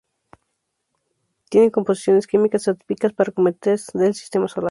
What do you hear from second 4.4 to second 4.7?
solar.